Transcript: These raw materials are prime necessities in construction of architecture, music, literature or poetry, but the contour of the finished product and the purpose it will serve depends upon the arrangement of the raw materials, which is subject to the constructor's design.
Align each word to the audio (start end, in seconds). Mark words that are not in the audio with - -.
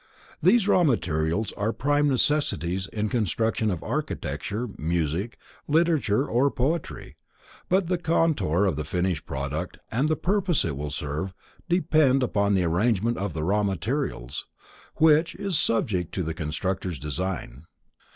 These 0.41 0.67
raw 0.67 0.83
materials 0.83 1.51
are 1.51 1.71
prime 1.71 2.09
necessities 2.09 2.87
in 2.87 3.07
construction 3.07 3.69
of 3.69 3.83
architecture, 3.83 4.67
music, 4.79 5.37
literature 5.67 6.25
or 6.25 6.49
poetry, 6.49 7.17
but 7.69 7.85
the 7.85 7.99
contour 7.99 8.65
of 8.65 8.77
the 8.77 8.83
finished 8.83 9.27
product 9.27 9.77
and 9.91 10.09
the 10.09 10.15
purpose 10.15 10.65
it 10.65 10.75
will 10.75 10.89
serve 10.89 11.35
depends 11.69 12.23
upon 12.23 12.55
the 12.55 12.63
arrangement 12.63 13.19
of 13.19 13.33
the 13.33 13.43
raw 13.43 13.61
materials, 13.61 14.47
which 14.95 15.35
is 15.35 15.55
subject 15.59 16.11
to 16.15 16.23
the 16.23 16.33
constructor's 16.33 16.97
design. 16.97 17.65